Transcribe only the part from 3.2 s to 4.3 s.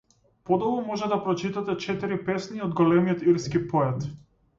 ирски поет.